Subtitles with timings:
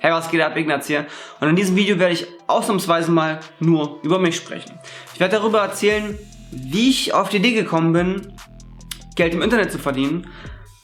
[0.00, 1.06] Hey, was geht ab, Ignaz hier?
[1.40, 4.78] Und in diesem Video werde ich ausnahmsweise mal nur über mich sprechen.
[5.12, 6.16] Ich werde darüber erzählen,
[6.52, 8.32] wie ich auf die Idee gekommen bin,
[9.16, 10.28] Geld im Internet zu verdienen,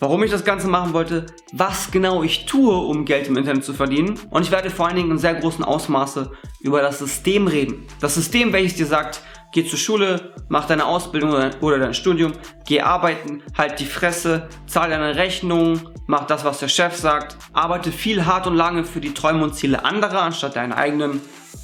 [0.01, 3.73] warum ich das Ganze machen wollte, was genau ich tue, um Geld im Internet zu
[3.73, 4.19] verdienen.
[4.31, 7.87] Und ich werde vor allen Dingen in sehr großen Ausmaße über das System reden.
[8.01, 9.23] Das System, welches dir sagt,
[9.55, 12.33] geh zur Schule, mach deine Ausbildung oder dein Studium,
[12.67, 17.93] geh arbeiten, halt die Fresse, zahl deine Rechnungen, mach das, was der Chef sagt, arbeite
[17.93, 21.21] viel hart und lange für die Träume und Ziele anderer anstatt deine eigenen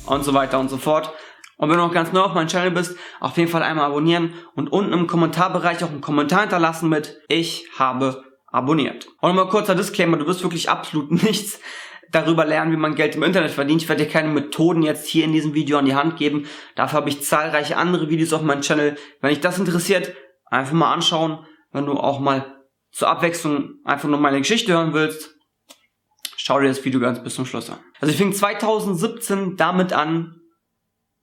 [0.06, 1.12] und so weiter und so fort.
[1.56, 4.34] Und wenn du noch ganz neu auf meinem Channel bist, auf jeden Fall einmal abonnieren
[4.54, 9.08] und unten im Kommentarbereich auch einen Kommentar hinterlassen mit Ich habe abonniert.
[9.20, 11.58] Und mal kurzer Disclaimer, du wirst wirklich absolut nichts
[12.10, 13.82] darüber lernen, wie man Geld im Internet verdient.
[13.82, 16.46] Ich werde dir keine Methoden jetzt hier in diesem Video an die Hand geben.
[16.74, 18.96] Dafür habe ich zahlreiche andere Videos auf meinem Channel.
[19.20, 20.14] Wenn dich das interessiert,
[20.46, 21.46] einfach mal anschauen.
[21.72, 22.56] Wenn du auch mal
[22.90, 25.36] zur Abwechslung einfach nur meine Geschichte hören willst,
[26.36, 27.78] schau dir das Video ganz bis zum Schluss an.
[28.00, 30.40] Also ich fing 2017 damit an,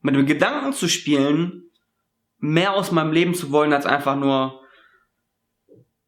[0.02, 1.70] mit dem Gedanken zu spielen,
[2.38, 4.62] mehr aus meinem Leben zu wollen, als einfach nur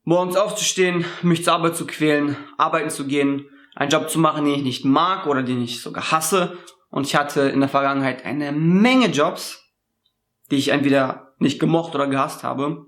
[0.04, 3.50] morgens aufzustehen, mich zur Arbeit zu quälen, arbeiten zu gehen,
[3.80, 6.58] einen Job zu machen, den ich nicht mag oder den ich sogar hasse.
[6.90, 9.64] Und ich hatte in der Vergangenheit eine Menge Jobs,
[10.52, 12.86] die ich entweder nicht gemocht oder gehasst habe.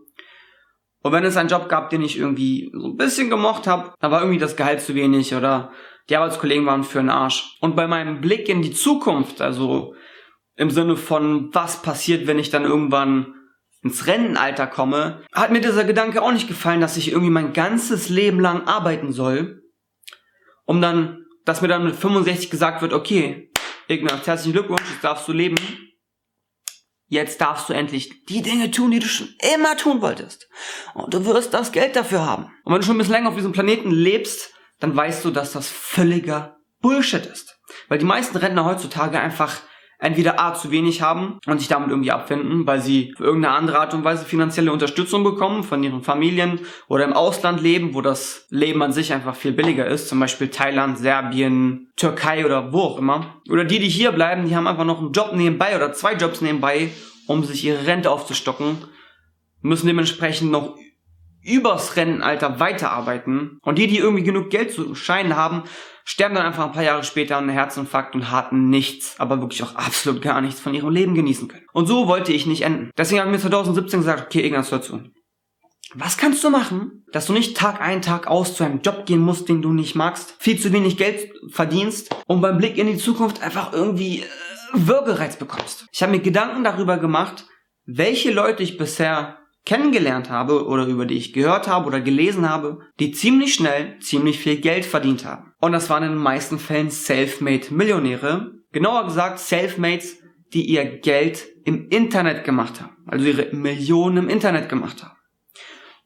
[1.02, 4.12] Und wenn es einen Job gab, den ich irgendwie so ein bisschen gemocht habe, dann
[4.12, 5.72] war irgendwie das Gehalt zu wenig oder
[6.10, 7.58] die Arbeitskollegen waren für einen Arsch.
[7.62, 9.96] Und bei meinem Blick in die Zukunft, also
[10.58, 13.34] im Sinne von was passiert, wenn ich dann irgendwann
[13.82, 18.10] ins Rentenalter komme, hat mir dieser Gedanke auch nicht gefallen, dass ich irgendwie mein ganzes
[18.10, 19.61] Leben lang arbeiten soll,
[20.72, 23.52] um dann, dass mir dann mit 65 gesagt wird, okay,
[23.90, 25.58] Ignaz, herzlichen Glückwunsch, jetzt darfst du leben.
[27.08, 30.48] Jetzt darfst du endlich die Dinge tun, die du schon immer tun wolltest.
[30.94, 32.46] Und du wirst das Geld dafür haben.
[32.64, 35.52] Und wenn du schon ein bisschen länger auf diesem Planeten lebst, dann weißt du, dass
[35.52, 37.60] das völliger Bullshit ist.
[37.90, 39.60] Weil die meisten Rentner heutzutage einfach
[40.02, 43.80] entweder A zu wenig haben und sich damit irgendwie abfinden, weil sie für irgendeine andere
[43.80, 48.48] Art und Weise finanzielle Unterstützung bekommen von ihren Familien oder im Ausland leben, wo das
[48.50, 52.98] Leben an sich einfach viel billiger ist, zum Beispiel Thailand, Serbien, Türkei oder wo auch
[52.98, 53.42] immer.
[53.48, 56.42] Oder die, die hier bleiben, die haben einfach noch einen Job nebenbei oder zwei Jobs
[56.42, 56.90] nebenbei,
[57.28, 58.78] um sich ihre Rente aufzustocken,
[59.62, 60.76] müssen dementsprechend noch
[61.44, 63.58] übers Rentenalter weiterarbeiten.
[63.62, 65.64] Und die, die irgendwie genug Geld zu scheinen haben,
[66.04, 69.64] sterben dann einfach ein paar Jahre später an einem Herzinfarkt und hatten nichts, aber wirklich
[69.64, 71.66] auch absolut gar nichts von ihrem Leben genießen können.
[71.74, 72.92] Und so wollte ich nicht enden.
[72.98, 75.02] Deswegen haben wir 2017 gesagt, okay, Ignaz, hör zu.
[75.94, 79.20] Was kannst du machen, dass du nicht Tag ein, Tag aus zu einem Job gehen
[79.20, 82.98] musst, den du nicht magst, viel zu wenig Geld verdienst und beim Blick in die
[82.98, 84.26] Zukunft einfach irgendwie äh,
[84.72, 85.86] Würgereiz bekommst?
[85.92, 87.46] Ich habe mir Gedanken darüber gemacht,
[87.86, 92.80] welche Leute ich bisher kennengelernt habe oder über die ich gehört habe oder gelesen habe,
[93.00, 95.54] die ziemlich schnell ziemlich viel Geld verdient haben.
[95.60, 98.52] Und das waren in den meisten Fällen self-made Millionäre.
[98.72, 100.18] Genauer gesagt Selfmates,
[100.54, 102.98] die ihr Geld im Internet gemacht haben.
[103.06, 105.16] Also ihre Millionen im Internet gemacht haben.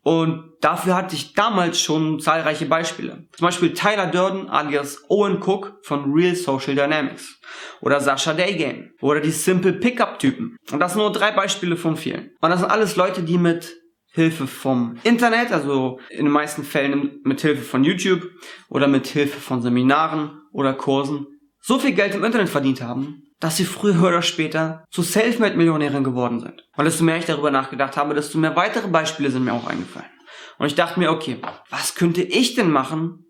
[0.06, 3.26] Und dafür hatte ich damals schon zahlreiche Beispiele.
[3.32, 7.42] Zum Beispiel Tyler Durden alias Owen Cook von Real Social Dynamics.
[7.82, 8.92] Oder Sascha Daygame.
[9.02, 10.58] Oder die Simple Pickup Typen.
[10.72, 12.36] Und das sind nur drei Beispiele von vielen.
[12.40, 13.74] Und das sind alles Leute, die mit
[14.12, 18.30] Hilfe vom Internet, also in den meisten Fällen mit Hilfe von YouTube
[18.70, 21.26] oder mit Hilfe von Seminaren oder Kursen
[21.68, 26.40] so viel Geld im Internet verdient haben, dass sie früher oder später zu Selfmade-Millionären geworden
[26.40, 26.64] sind.
[26.78, 30.12] Und desto mehr ich darüber nachgedacht habe, desto mehr weitere Beispiele sind mir auch eingefallen.
[30.59, 31.38] Und ich dachte mir, okay,
[31.72, 33.26] was könnte ich denn machen,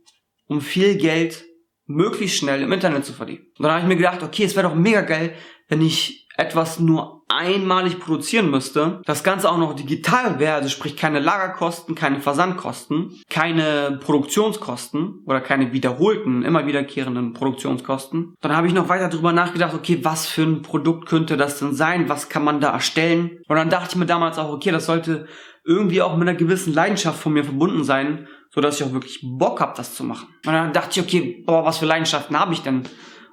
[0.48, 1.46] um viel Geld
[1.86, 3.46] möglichst schnell im Internet zu verdienen?
[3.58, 5.34] Und dann habe ich mir gedacht, okay, es wäre doch mega geil,
[5.70, 10.96] wenn ich etwas nur einmalig produzieren müsste, das Ganze auch noch digital wäre, also sprich
[10.96, 18.36] keine Lagerkosten, keine Versandkosten, keine Produktionskosten oder keine wiederholten, immer wiederkehrenden Produktionskosten.
[18.42, 21.74] Dann habe ich noch weiter darüber nachgedacht, okay, was für ein Produkt könnte das denn
[21.74, 22.10] sein?
[22.10, 23.40] Was kann man da erstellen?
[23.48, 25.28] Und dann dachte ich mir damals auch, okay, das sollte
[25.64, 29.20] irgendwie auch mit einer gewissen Leidenschaft von mir verbunden sein, so dass ich auch wirklich
[29.24, 30.28] Bock habe, das zu machen.
[30.46, 32.84] Und dann dachte ich, okay, boah, was für Leidenschaften habe ich denn?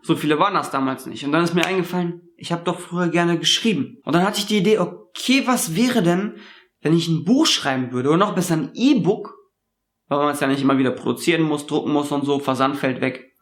[0.03, 1.25] So viele waren das damals nicht.
[1.25, 3.99] Und dann ist mir eingefallen, ich habe doch früher gerne geschrieben.
[4.05, 6.37] Und dann hatte ich die Idee, okay, was wäre denn,
[6.81, 9.35] wenn ich ein Buch schreiben würde oder noch besser ein E-Book,
[10.09, 13.01] weil man es ja nicht immer wieder produzieren muss, drucken muss und so, Versand fällt
[13.01, 13.33] weg.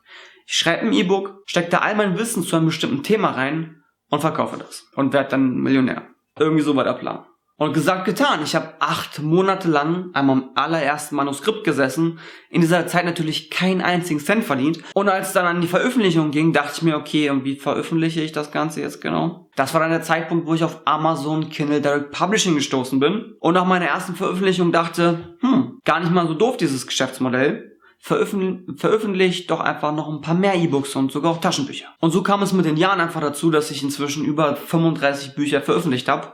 [0.47, 4.21] Ich schreibe ein E-Book, stecke da all mein Wissen zu einem bestimmten Thema rein und
[4.21, 6.09] verkaufe das und werde dann Millionär.
[6.39, 7.25] Irgendwie so war der Plan.
[7.61, 8.41] Und gesagt, getan.
[8.43, 12.19] Ich habe acht Monate lang einmal am allerersten Manuskript gesessen,
[12.49, 14.79] in dieser Zeit natürlich keinen einzigen Cent verdient.
[14.95, 18.23] Und als es dann an die Veröffentlichung ging, dachte ich mir, okay, und wie veröffentliche
[18.23, 19.51] ich das Ganze jetzt genau?
[19.57, 23.53] Das war dann der Zeitpunkt, wo ich auf Amazon Kindle Direct Publishing gestoßen bin und
[23.53, 27.77] nach meiner ersten Veröffentlichung dachte, hm, gar nicht mal so doof dieses Geschäftsmodell.
[27.99, 31.89] veröffentliche doch einfach noch ein paar mehr E-Books und sogar auch Taschenbücher.
[32.01, 35.61] Und so kam es mit den Jahren einfach dazu, dass ich inzwischen über 35 Bücher
[35.61, 36.33] veröffentlicht habe.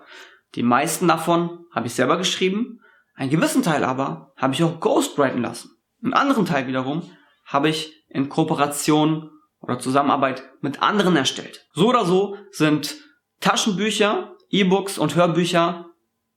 [0.57, 2.81] Die meisten davon habe ich selber geschrieben,
[3.15, 5.71] einen gewissen Teil aber habe ich auch ghostwriten lassen.
[6.03, 7.03] Einen anderen Teil wiederum
[7.45, 9.31] habe ich in Kooperation
[9.61, 11.67] oder Zusammenarbeit mit anderen erstellt.
[11.73, 12.97] So oder so sind
[13.41, 15.87] Taschenbücher, E-Books und Hörbücher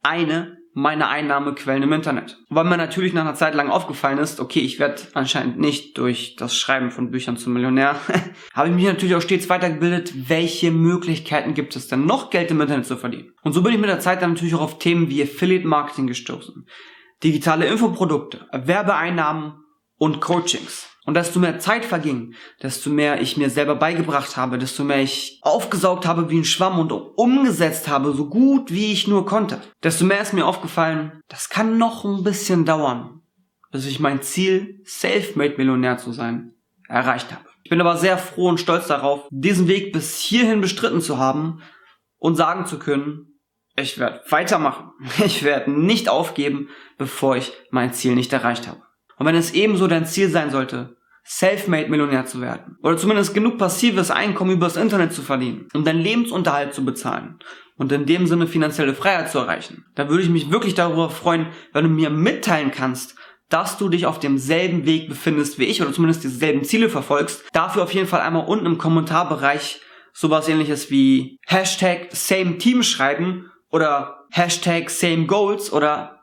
[0.02, 2.38] eine meiner Einnahmequellen im Internet.
[2.50, 6.36] Weil mir natürlich nach einer Zeit lang aufgefallen ist, okay, ich werde anscheinend nicht durch
[6.38, 7.96] das Schreiben von Büchern zum Millionär,
[8.54, 12.62] habe ich mich natürlich auch stets weitergebildet, welche Möglichkeiten gibt es denn noch Geld im
[12.62, 13.34] Internet zu verdienen.
[13.44, 16.08] Und so bin ich mit der Zeit dann natürlich auch auf Themen wie Affiliate Marketing
[16.08, 16.68] gestoßen,
[17.24, 19.54] digitale Infoprodukte, Werbeeinnahmen
[19.98, 20.88] und Coachings.
[21.10, 25.40] Und desto mehr Zeit verging, desto mehr ich mir selber beigebracht habe, desto mehr ich
[25.42, 30.06] aufgesaugt habe wie ein Schwamm und umgesetzt habe, so gut wie ich nur konnte, desto
[30.06, 33.22] mehr ist mir aufgefallen, das kann noch ein bisschen dauern,
[33.72, 36.54] bis ich mein Ziel, Selfmade-Millionär zu sein,
[36.88, 37.46] erreicht habe.
[37.64, 41.64] Ich bin aber sehr froh und stolz darauf, diesen Weg bis hierhin bestritten zu haben
[42.20, 43.40] und sagen zu können,
[43.76, 44.92] ich werde weitermachen.
[45.26, 46.70] Ich werde nicht aufgeben,
[47.00, 48.84] bevor ich mein Ziel nicht erreicht habe.
[49.18, 50.99] Und wenn es ebenso dein Ziel sein sollte,
[51.32, 52.78] Selfmade-Millionär zu werden.
[52.82, 57.38] Oder zumindest genug passives Einkommen übers Internet zu verdienen, um deinen Lebensunterhalt zu bezahlen
[57.78, 59.86] und in dem Sinne finanzielle Freiheit zu erreichen.
[59.94, 63.16] Da würde ich mich wirklich darüber freuen, wenn du mir mitteilen kannst,
[63.48, 67.44] dass du dich auf demselben Weg befindest wie ich oder zumindest dieselben Ziele verfolgst.
[67.54, 69.82] Dafür auf jeden Fall einmal unten im Kommentarbereich
[70.14, 76.19] sowas ähnliches wie Hashtag Same Team schreiben oder Hashtag Same Goals oder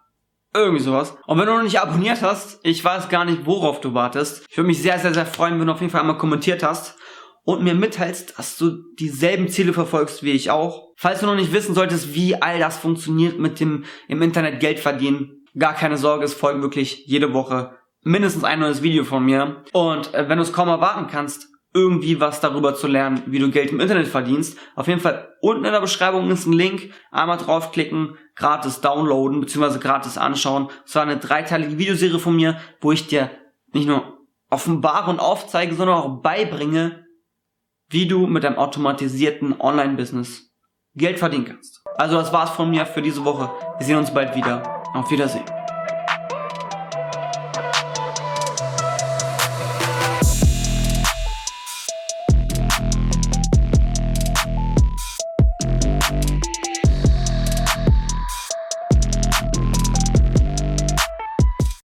[0.56, 1.16] irgendwie sowas.
[1.26, 4.46] Und wenn du noch nicht abonniert hast, ich weiß gar nicht, worauf du wartest.
[4.50, 6.96] Ich würde mich sehr, sehr, sehr freuen, wenn du auf jeden Fall einmal kommentiert hast
[7.44, 10.88] und mir mitteilst, dass du dieselben Ziele verfolgst wie ich auch.
[10.96, 14.80] Falls du noch nicht wissen solltest, wie all das funktioniert mit dem im Internet Geld
[14.80, 17.76] verdienen, gar keine Sorge, es folgen wirklich jede Woche
[18.06, 19.64] mindestens ein neues Video von mir.
[19.72, 23.50] Und äh, wenn du es kaum erwarten kannst, irgendwie was darüber zu lernen, wie du
[23.50, 24.58] Geld im Internet verdienst.
[24.74, 26.90] Auf jeden Fall unten in der Beschreibung ist ein Link.
[27.10, 29.78] Einmal draufklicken, gratis downloaden bzw.
[29.78, 30.68] gratis anschauen.
[30.86, 33.30] Es war eine dreiteilige Videoserie von mir, wo ich dir
[33.72, 34.16] nicht nur
[34.48, 37.04] offenbare und aufzeige, sondern auch beibringe,
[37.90, 40.50] wie du mit deinem automatisierten Online-Business
[40.94, 41.82] Geld verdienen kannst.
[41.98, 43.50] Also das war's von mir für diese Woche.
[43.76, 44.62] Wir sehen uns bald wieder.
[44.94, 45.44] Auf Wiedersehen.